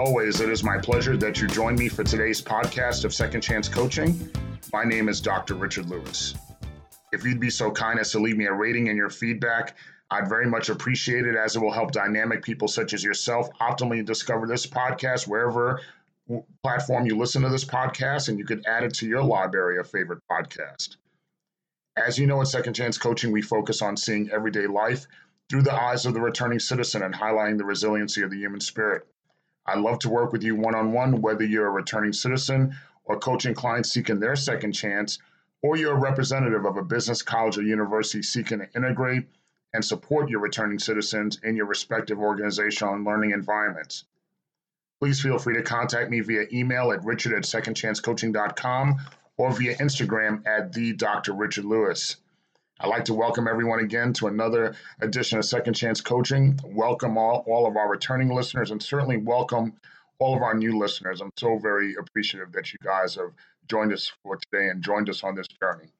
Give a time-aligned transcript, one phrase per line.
[0.00, 3.68] Always, it is my pleasure that you join me for today's podcast of Second Chance
[3.68, 4.30] Coaching.
[4.72, 5.56] My name is Dr.
[5.56, 6.34] Richard Lewis.
[7.12, 9.76] If you'd be so kind as to leave me a rating and your feedback,
[10.10, 14.02] I'd very much appreciate it as it will help dynamic people such as yourself optimally
[14.02, 15.82] discover this podcast wherever
[16.62, 19.90] platform you listen to this podcast, and you could add it to your library of
[19.90, 20.96] favorite podcast.
[21.94, 25.04] As you know, at Second Chance Coaching, we focus on seeing everyday life
[25.50, 29.06] through the eyes of the returning citizen and highlighting the resiliency of the human spirit.
[29.66, 33.18] I love to work with you one on one, whether you're a returning citizen or
[33.18, 35.18] coaching clients seeking their second chance,
[35.62, 39.26] or you're a representative of a business, college, or university seeking to integrate
[39.72, 44.04] and support your returning citizens in your respective organizational and learning environments.
[45.00, 48.98] Please feel free to contact me via email at richard at secondchancecoaching.com
[49.36, 51.32] or via Instagram at the Dr.
[51.32, 52.16] Richard Lewis.
[52.82, 56.58] I'd like to welcome everyone again to another edition of Second Chance Coaching.
[56.64, 59.74] Welcome all, all of our returning listeners and certainly welcome
[60.18, 61.20] all of our new listeners.
[61.20, 63.32] I'm so very appreciative that you guys have
[63.68, 65.92] joined us for today and joined us on this journey.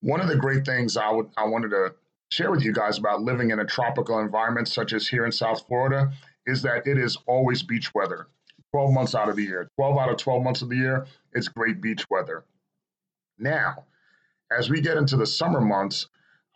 [0.00, 1.94] One of the great things I would I wanted to
[2.30, 5.66] share with you guys about living in a tropical environment such as here in South
[5.66, 6.12] Florida
[6.46, 8.28] is that it is always beach weather.
[8.72, 9.68] 12 months out of the year.
[9.76, 12.42] 12 out of 12 months of the year, it's great beach weather.
[13.38, 13.84] Now,
[14.50, 16.08] as we get into the summer months,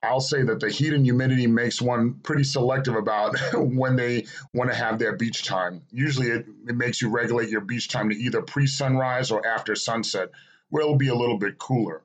[0.03, 4.71] I'll say that the heat and humidity makes one pretty selective about when they want
[4.71, 5.83] to have their beach time.
[5.91, 9.75] Usually, it, it makes you regulate your beach time to either pre sunrise or after
[9.75, 10.31] sunset,
[10.69, 12.03] where it'll be a little bit cooler.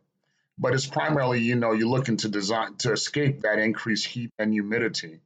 [0.57, 4.51] But it's primarily, you know, you're looking to design to escape that increased heat and
[4.51, 5.19] humidity.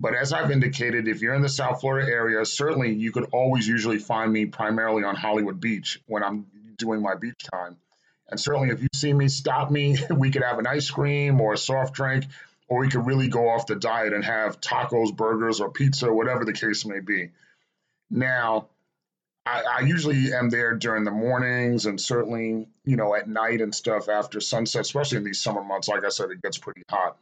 [0.00, 3.68] But as I've indicated, if you're in the South Florida area, certainly you could always
[3.68, 6.46] usually find me primarily on Hollywood Beach when I'm
[6.76, 7.76] doing my beach time.
[8.32, 9.98] And certainly, if you see me, stop me.
[10.10, 12.24] We could have an ice cream or a soft drink,
[12.66, 16.46] or we could really go off the diet and have tacos, burgers, or pizza, whatever
[16.46, 17.28] the case may be.
[18.10, 18.68] Now,
[19.44, 23.74] I, I, usually am there during the mornings and certainly, you know, at night and
[23.74, 25.88] stuff after sunset, especially in these summer months.
[25.88, 27.18] Like I said, it gets pretty hot.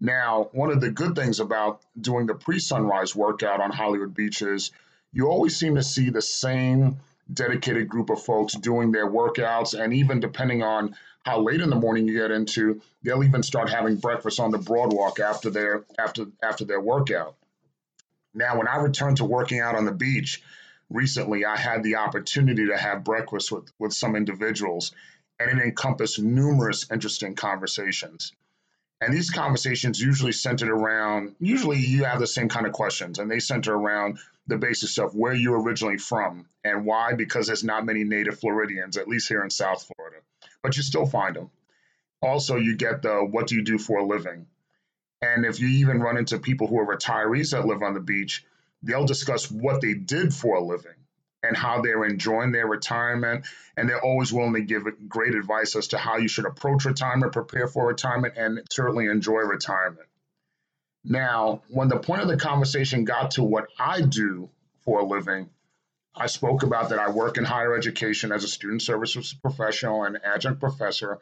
[0.00, 4.42] Now, one of the good things about doing the pre sunrise workout on Hollywood Beach
[4.42, 4.70] is
[5.12, 6.98] you always seem to see the same
[7.32, 9.78] dedicated group of folks doing their workouts.
[9.78, 13.70] And even depending on how late in the morning you get into, they'll even start
[13.70, 17.36] having breakfast on the boardwalk after their after after their workout.
[18.34, 20.42] Now, when I returned to working out on the beach
[20.88, 24.92] recently, I had the opportunity to have breakfast with, with some individuals,
[25.38, 28.32] and it encompassed numerous interesting conversations.
[29.00, 33.30] And these conversations usually centered around, usually you have the same kind of questions, and
[33.30, 37.86] they center around the basis of where you're originally from and why, because there's not
[37.86, 40.18] many native Floridians, at least here in South Florida,
[40.62, 41.50] but you still find them.
[42.20, 44.46] Also, you get the what do you do for a living?
[45.20, 48.44] And if you even run into people who are retirees that live on the beach,
[48.82, 50.94] they'll discuss what they did for a living
[51.44, 53.46] and how they're enjoying their retirement.
[53.76, 57.32] And they're always willing to give great advice as to how you should approach retirement,
[57.32, 60.06] prepare for retirement, and certainly enjoy retirement.
[61.04, 65.50] Now, when the point of the conversation got to what I do for a living,
[66.14, 70.22] I spoke about that I work in higher education as a student services professional and
[70.22, 71.18] adjunct professor,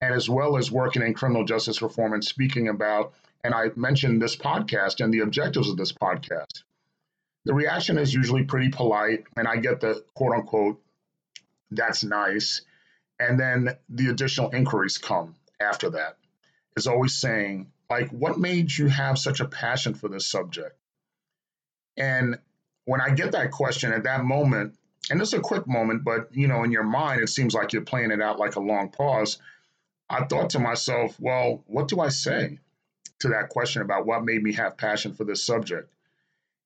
[0.00, 4.20] and as well as working in criminal justice reform and speaking about, and I mentioned
[4.20, 6.62] this podcast and the objectives of this podcast.
[7.44, 10.80] The reaction is usually pretty polite, and I get the quote unquote,
[11.70, 12.62] that's nice.
[13.18, 16.16] And then the additional inquiries come after that.
[16.76, 20.78] Is always saying, like, what made you have such a passion for this subject?
[21.96, 22.38] And
[22.84, 24.74] when I get that question at that moment,
[25.10, 27.82] and it's a quick moment, but you know, in your mind, it seems like you're
[27.82, 29.38] playing it out like a long pause.
[30.10, 32.58] I thought to myself, well, what do I say
[33.20, 35.92] to that question about what made me have passion for this subject?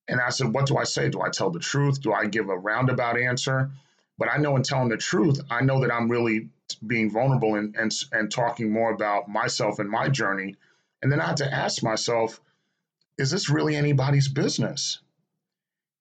[0.09, 1.09] And I said, what do I say?
[1.09, 2.01] Do I tell the truth?
[2.01, 3.71] Do I give a roundabout answer?
[4.19, 6.49] But I know in telling the truth, I know that I'm really
[6.87, 10.57] being vulnerable and, and, and talking more about myself and my journey
[11.03, 12.41] and then I had to ask myself,
[13.19, 15.01] is this really anybody's business?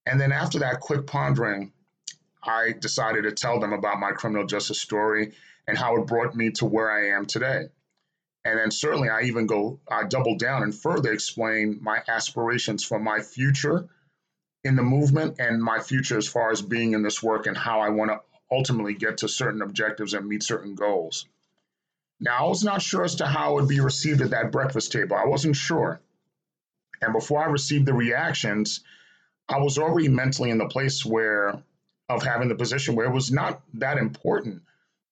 [0.05, 1.73] And then after that quick pondering,
[2.43, 5.33] I decided to tell them about my criminal justice story
[5.67, 7.69] and how it brought me to where I am today.
[8.43, 12.99] And then certainly I even go, I double down and further explain my aspirations for
[12.99, 13.87] my future
[14.63, 17.81] in the movement and my future as far as being in this work and how
[17.81, 18.21] I want to
[18.51, 21.27] ultimately get to certain objectives and meet certain goals.
[22.23, 24.91] Now, I was not sure as to how it would be received at that breakfast
[24.91, 25.17] table.
[25.17, 25.99] I wasn't sure.
[27.01, 28.81] And before I received the reactions,
[29.49, 31.59] I was already mentally in the place where,
[32.07, 34.61] of having the position where it was not that important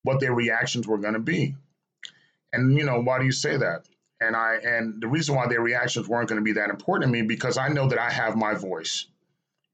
[0.04, 1.56] what their reactions were going to be.
[2.54, 3.86] And, you know, why do you say that?
[4.22, 7.12] And I, and the reason why their reactions weren't going to be that important to
[7.12, 9.08] me because I know that I have my voice.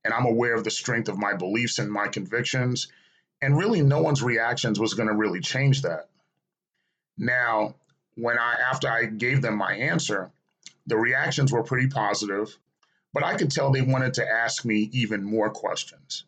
[0.05, 2.87] and I'm aware of the strength of my beliefs and my convictions.
[3.41, 6.07] And really, no one's reactions was going to really change that.
[7.17, 7.75] Now,
[8.15, 10.31] when I, after I gave them my answer,
[10.87, 12.57] the reactions were pretty positive,
[13.13, 16.25] but I could tell they wanted to ask me even more questions.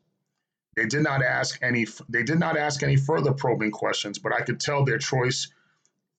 [0.75, 4.42] They did not ask any they did not ask any further probing questions, but I
[4.42, 5.51] could tell their choice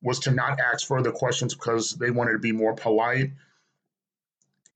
[0.02, 3.32] was to not ask further questions because they wanted to be more polite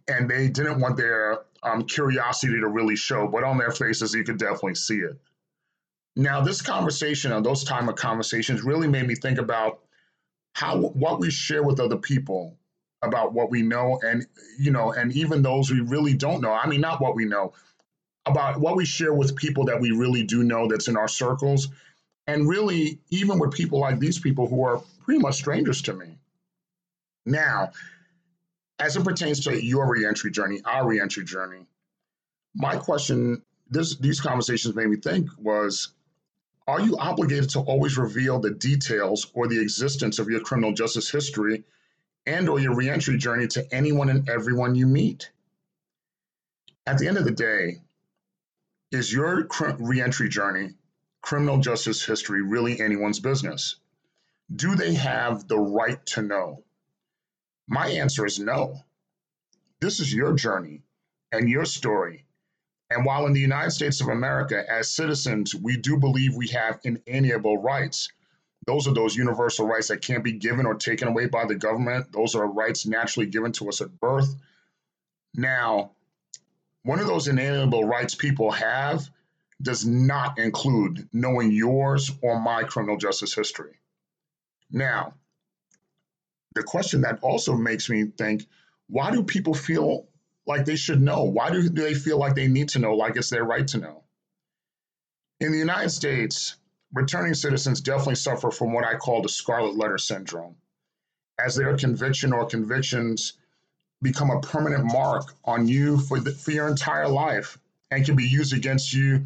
[0.08, 4.24] and they didn't want their um, curiosity to really show, but on their faces, you
[4.24, 5.16] could definitely see it.
[6.14, 9.80] Now, this conversation and those time of conversations really made me think about
[10.52, 12.58] how what we share with other people
[13.00, 14.26] about what we know and
[14.58, 17.52] you know and even those we really don't know i mean not what we know
[18.26, 21.68] about what we share with people that we really do know that's in our circles.
[22.26, 26.18] And really even with people like these people who are pretty much strangers to me.
[27.26, 27.72] Now
[28.78, 31.66] as it pertains to your reentry journey our reentry journey
[32.54, 35.88] my question this these conversations made me think was
[36.66, 41.10] are you obligated to always reveal the details or the existence of your criminal justice
[41.10, 41.64] history
[42.24, 45.30] and or your reentry journey to anyone and everyone you meet?
[46.86, 47.82] At the end of the day,
[48.90, 49.48] is your
[49.78, 50.74] reentry journey,
[51.20, 53.76] criminal justice history really anyone's business?
[54.54, 56.62] Do they have the right to know?
[57.66, 58.80] My answer is no.
[59.80, 60.82] This is your journey
[61.32, 62.26] and your story
[62.94, 66.80] and while in the United States of America, as citizens, we do believe we have
[66.84, 68.10] inalienable rights,
[68.66, 72.12] those are those universal rights that can't be given or taken away by the government.
[72.12, 74.34] Those are rights naturally given to us at birth.
[75.34, 75.92] Now,
[76.84, 79.08] one of those inalienable rights people have
[79.60, 83.78] does not include knowing yours or my criminal justice history.
[84.70, 85.14] Now,
[86.54, 88.46] the question that also makes me think
[88.88, 90.06] why do people feel
[90.46, 91.24] like they should know?
[91.24, 93.78] Why do do they feel like they need to know, like it's their right to
[93.78, 94.02] know?
[95.40, 96.56] In the United States,
[96.92, 100.56] returning citizens definitely suffer from what I call the scarlet letter syndrome,
[101.38, 103.34] as their conviction or convictions
[104.02, 107.58] become a permanent mark on you for, the, for your entire life
[107.90, 109.24] and can be used against you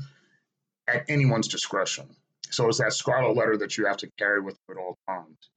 [0.86, 2.06] at anyone's discretion.
[2.50, 5.50] So it's that scarlet letter that you have to carry with you at all times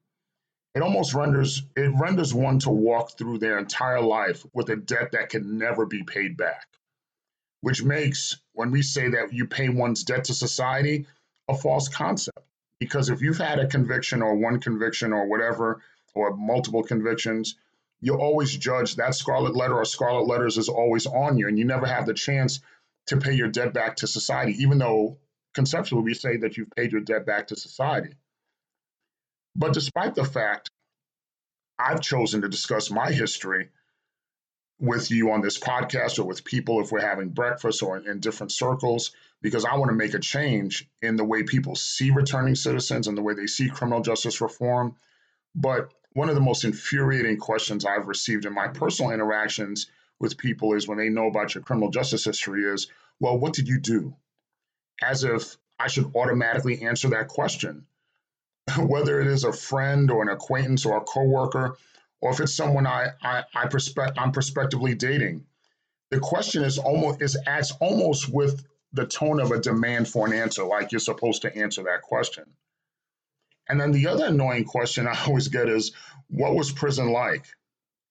[0.75, 5.11] it almost renders it renders one to walk through their entire life with a debt
[5.13, 6.67] that can never be paid back.
[7.61, 11.07] Which makes when we say that you pay one's debt to society
[11.47, 12.39] a false concept.
[12.79, 15.81] Because if you've had a conviction or one conviction or whatever
[16.13, 17.55] or multiple convictions
[18.01, 21.65] you'll always judge that scarlet letter or scarlet letters is always on you and you
[21.65, 22.61] never have the chance
[23.07, 25.17] to pay your debt back to society even though
[25.53, 28.15] conceptually we say that you've paid your debt back to society
[29.55, 30.69] but despite the fact
[31.77, 33.69] I've chosen to discuss my history
[34.79, 38.51] with you on this podcast or with people if we're having breakfast or in different
[38.51, 39.11] circles,
[39.41, 43.17] because I want to make a change in the way people see returning citizens and
[43.17, 44.95] the way they see criminal justice reform.
[45.55, 49.87] But one of the most infuriating questions I've received in my personal interactions
[50.19, 52.87] with people is when they know about your criminal justice history is,
[53.19, 54.15] well, what did you do?
[55.01, 57.85] As if I should automatically answer that question.
[58.77, 61.75] whether it is a friend or an acquaintance or a coworker,
[62.21, 65.45] or if it's someone I, I, I prospect, I'm prospectively dating.
[66.11, 70.33] The question is almost is asked almost with the tone of a demand for an
[70.33, 72.45] answer, like you're supposed to answer that question.
[73.67, 75.91] And then the other annoying question I always get is,
[76.27, 77.45] what was prison like?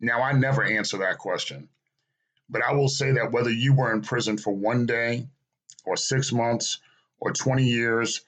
[0.01, 1.69] Now, I never answer that question,
[2.49, 5.27] but I will say that whether you were in prison for one day
[5.85, 6.79] or six months
[7.21, 8.21] or 20 years,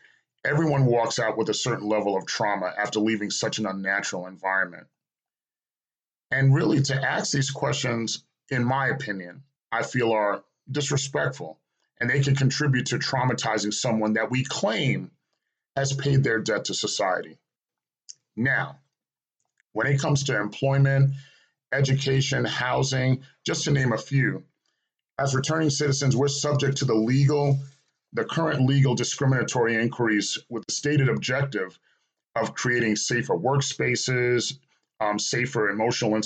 [0.44, 4.86] everyone walks out with a certain level of trauma after leaving such an unnatural environment.
[6.30, 9.42] And really, to ask these questions, in my opinion,
[9.72, 11.58] I feel are disrespectful
[12.00, 15.10] and they can contribute to traumatizing someone that we claim
[15.76, 17.38] has paid their debt to society.
[18.36, 18.78] Now,
[19.72, 21.12] when it comes to employment,
[21.72, 24.44] education, housing, just to name a few,
[25.18, 27.58] as returning citizens, we're subject to the legal
[28.12, 31.78] the current legal discriminatory inquiries with the stated objective
[32.36, 34.58] of creating safer workspaces,
[35.00, 36.18] um, safer emotional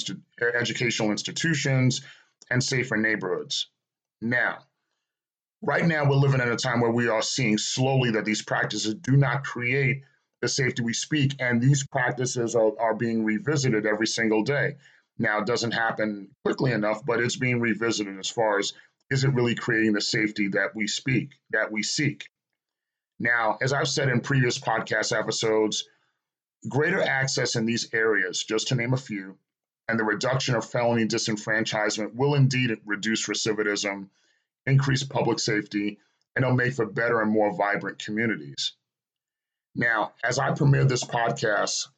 [0.54, 2.02] educational institutions,
[2.50, 3.68] and safer neighborhoods.
[4.20, 4.58] Now,
[5.62, 8.94] right now, we're living in a time where we are seeing slowly that these practices
[8.94, 10.02] do not create
[10.40, 14.76] the safety we speak, and these practices are, are being revisited every single day.
[15.18, 18.72] Now, it doesn't happen quickly enough, but it's being revisited as far as
[19.10, 22.28] is it really creating the safety that we speak, that we seek?
[23.18, 25.88] Now, as I've said in previous podcast episodes,
[26.68, 29.38] greater access in these areas, just to name a few,
[29.88, 34.08] and the reduction of felony disenfranchisement will indeed reduce recidivism
[34.66, 35.98] increase public safety,
[36.34, 38.72] and it'll make for better and more vibrant communities.
[39.74, 41.88] Now, as I premiered this podcast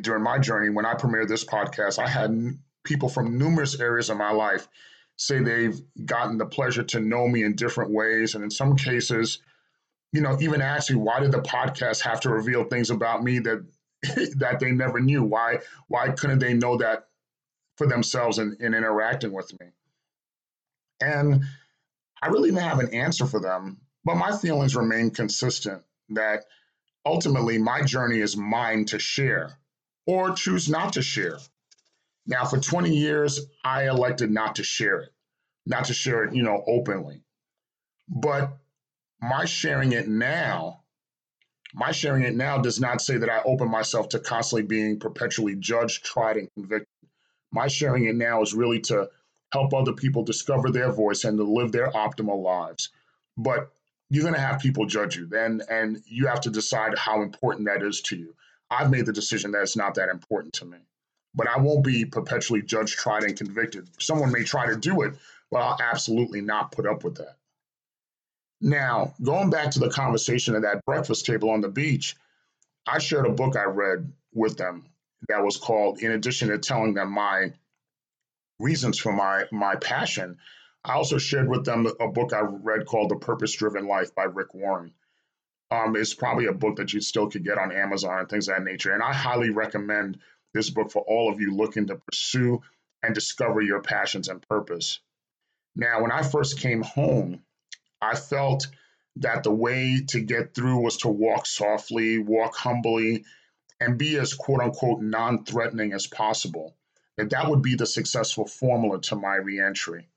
[0.00, 4.16] during my journey, when I premiered this podcast, I had people from numerous areas of
[4.16, 4.66] my life
[5.22, 8.34] say they've gotten the pleasure to know me in different ways.
[8.34, 9.38] And in some cases,
[10.12, 13.38] you know, even ask me, why did the podcast have to reveal things about me
[13.40, 13.64] that
[14.36, 15.22] that they never knew?
[15.22, 17.08] Why why couldn't they know that
[17.76, 19.68] for themselves in, in interacting with me?
[21.00, 21.44] And
[22.20, 26.44] I really didn't have an answer for them, but my feelings remain consistent that
[27.06, 29.56] ultimately my journey is mine to share
[30.06, 31.38] or choose not to share.
[32.26, 35.11] Now, for 20 years, I elected not to share it,
[35.66, 37.22] not to share it, you know, openly.
[38.08, 38.56] But
[39.20, 40.82] my sharing it now,
[41.74, 45.54] my sharing it now does not say that I open myself to constantly being perpetually
[45.56, 46.88] judged, tried, and convicted.
[47.52, 49.10] My sharing it now is really to
[49.52, 52.90] help other people discover their voice and to live their optimal lives.
[53.36, 53.70] But
[54.10, 57.68] you're going to have people judge you, and and you have to decide how important
[57.68, 58.34] that is to you.
[58.70, 60.78] I've made the decision that it's not that important to me
[61.34, 63.88] but I won't be perpetually judged, tried, and convicted.
[63.98, 65.14] Someone may try to do it,
[65.52, 67.36] but I'll absolutely not put up with that.
[68.62, 72.16] Now, going back to the conversation at that breakfast table on the beach,
[72.86, 74.86] I shared a book I read with them
[75.28, 77.52] that was called, in addition to telling them my
[78.58, 80.38] reasons for my, my passion,
[80.84, 84.24] I also shared with them a book I read called The Purpose Driven Life by
[84.24, 84.94] Rick Warren.
[85.70, 88.56] Um, it's probably a book that you still could get on Amazon and things of
[88.56, 88.92] that nature.
[88.92, 90.18] And I highly recommend
[90.54, 92.62] this book for all of you looking to pursue
[93.02, 95.00] and discover your passions and purpose.
[95.74, 97.42] Now, when I first came home,
[98.00, 98.66] I felt
[99.16, 103.24] that the way to get through was to walk softly, walk humbly,
[103.80, 106.76] and be as quote unquote non threatening as possible.
[107.16, 110.08] That that would be the successful formula to my reentry.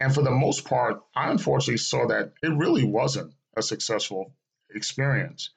[0.00, 4.32] And for the most part, I unfortunately saw that it really wasn't a successful
[4.70, 5.50] experience.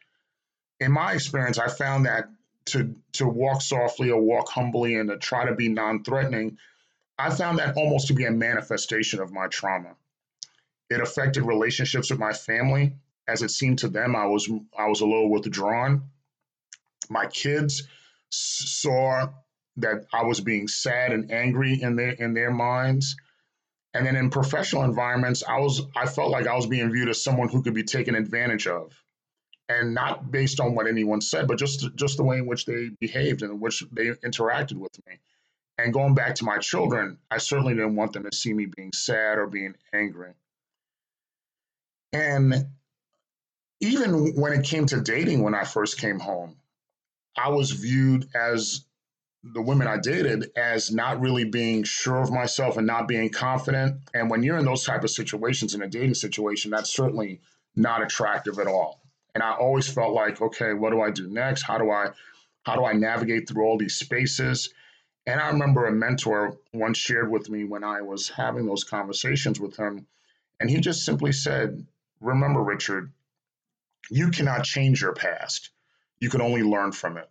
[0.79, 2.29] In my experience, I found that
[2.65, 6.57] to to walk softly or walk humbly and to try to be non-threatening,
[7.21, 9.95] I found that almost to be a manifestation of my trauma.
[10.89, 12.95] It affected relationships with my family,
[13.27, 16.09] as it seemed to them I was I was a little withdrawn.
[17.09, 17.83] My kids
[18.31, 19.29] saw
[19.77, 23.15] that I was being sad and angry in their in their minds.
[23.93, 27.23] And then in professional environments, I was I felt like I was being viewed as
[27.23, 28.93] someone who could be taken advantage of
[29.69, 32.89] and not based on what anyone said, but just just the way in which they
[32.99, 35.19] behaved and in which they interacted with me.
[35.83, 38.91] And going back to my children, I certainly didn't want them to see me being
[38.93, 40.33] sad or being angry.
[42.13, 42.53] And
[43.79, 46.57] even when it came to dating, when I first came home,
[47.37, 48.85] I was viewed as
[49.43, 54.01] the women I dated as not really being sure of myself and not being confident.
[54.13, 57.41] And when you're in those type of situations in a dating situation, that's certainly
[57.75, 59.01] not attractive at all
[59.33, 61.63] and I always felt like, okay, what do I do next?
[61.63, 62.09] How do I
[62.63, 64.73] how do I navigate through all these spaces?
[65.25, 69.59] And I remember a mentor once shared with me when I was having those conversations
[69.59, 70.07] with him,
[70.59, 71.85] and he just simply said,
[72.19, 73.11] "Remember, Richard,
[74.09, 75.69] you cannot change your past.
[76.19, 77.29] You can only learn from it."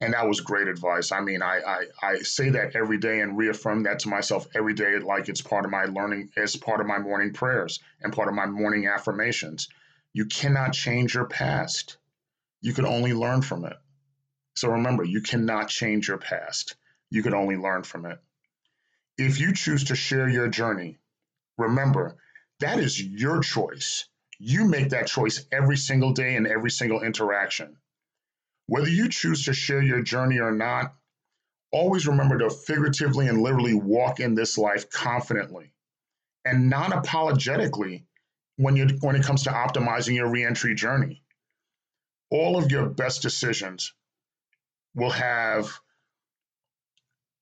[0.00, 1.12] And that was great advice.
[1.12, 4.74] I mean, I, I, I say that every day and reaffirm that to myself every
[4.74, 8.28] day, like it's part of my learning, it's part of my morning prayers and part
[8.28, 9.68] of my morning affirmations
[10.12, 11.96] you cannot change your past.
[12.60, 13.76] You can only learn from it.
[14.54, 16.76] So remember, you cannot change your past.
[17.10, 18.18] You can only learn from it.
[19.18, 20.98] If you choose to share your journey,
[21.58, 22.16] remember,
[22.60, 24.06] that is your choice.
[24.38, 27.76] You make that choice every single day and every single interaction.
[28.66, 30.94] Whether you choose to share your journey or not,
[31.70, 35.72] always remember to figuratively and literally walk in this life confidently
[36.44, 38.06] and non apologetically
[38.56, 41.22] when you when it comes to optimizing your reentry journey.
[42.30, 43.92] All of your best decisions
[44.94, 45.80] will have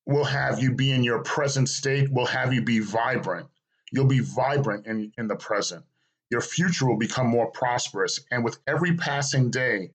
[0.07, 3.49] will have you be in your present state, will have you be vibrant.
[3.92, 5.85] You'll be vibrant in, in the present.
[6.30, 8.21] Your future will become more prosperous.
[8.30, 9.92] And with every passing day,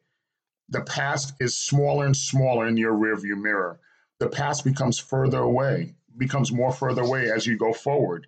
[0.70, 3.80] the past is smaller and smaller in your rearview mirror.
[4.20, 8.28] The past becomes further away, becomes more further away as you go forward.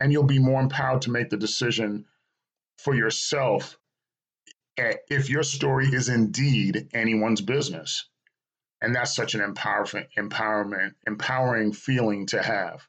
[0.00, 2.06] And you'll be more empowered to make the decision
[2.78, 3.78] for yourself
[4.76, 8.06] eh, if your story is indeed anyone's business.
[8.82, 12.86] And that's such an empowerment, empowerment, empowering feeling to have.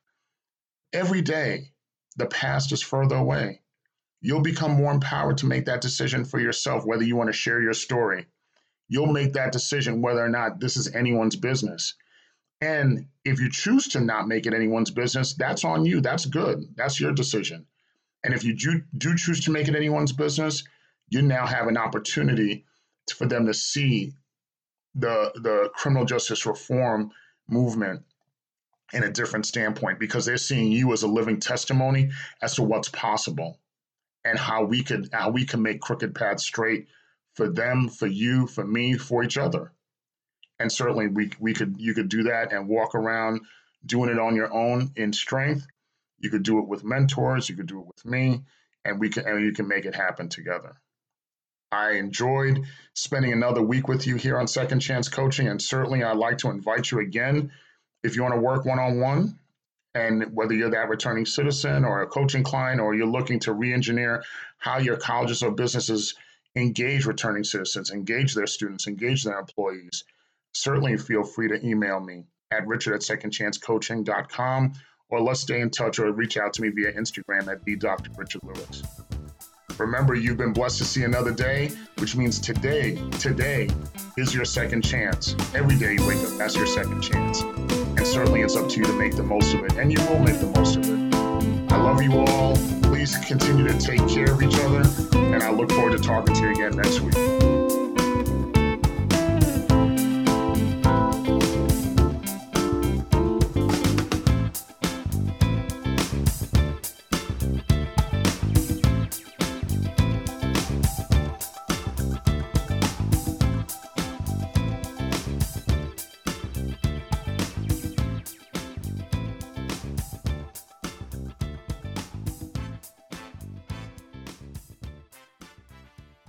[0.92, 1.72] Every day,
[2.18, 3.62] the past is further away.
[4.20, 7.62] You'll become more empowered to make that decision for yourself, whether you want to share
[7.62, 8.26] your story.
[8.88, 11.94] You'll make that decision whether or not this is anyone's business.
[12.60, 16.02] And if you choose to not make it anyone's business, that's on you.
[16.02, 16.64] That's good.
[16.76, 17.68] That's your decision.
[18.24, 20.64] And if you do, do choose to make it anyone's business,
[21.10, 22.66] you now have an opportunity
[23.14, 24.14] for them to see
[24.96, 27.12] the the criminal justice reform
[27.48, 28.04] movement
[28.94, 32.90] in a different standpoint because they're seeing you as a living testimony as to what's
[32.90, 33.60] possible
[34.24, 36.88] and how we could how we can make crooked paths straight
[37.34, 39.72] for them, for you, for me, for each other.
[40.60, 43.42] And certainly we we could you could do that and walk around
[43.86, 45.66] doing it on your own in strength.
[46.20, 48.44] You could do it with mentors, you could do it with me,
[48.86, 50.78] and we can and you can make it happen together.
[51.74, 56.18] I enjoyed spending another week with you here on Second Chance Coaching, and certainly I'd
[56.18, 57.52] like to invite you again
[58.04, 59.40] if you want to work one on one.
[59.96, 63.74] And whether you're that returning citizen or a coaching client, or you're looking to re
[63.74, 64.24] engineer
[64.58, 66.16] how your colleges or businesses
[66.56, 70.04] engage returning citizens, engage their students, engage their employees,
[70.54, 74.74] certainly feel free to email me at richard at secondchancecoaching.com
[75.10, 78.12] or let's stay in touch or reach out to me via Instagram at the Dr.
[78.18, 78.84] Richard Lewis.
[79.78, 83.70] Remember, you've been blessed to see another day, which means today, today
[84.18, 85.36] is your second chance.
[85.56, 87.42] Every day you wake up, that's your second chance.
[87.42, 90.20] And certainly it's up to you to make the most of it, and you will
[90.20, 91.72] make the most of it.
[91.72, 92.56] I love you all.
[92.84, 94.84] Please continue to take care of each other,
[95.18, 97.63] and I look forward to talking to you again next week.